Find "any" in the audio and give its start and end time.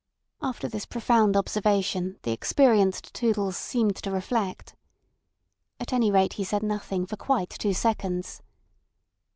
5.93-6.09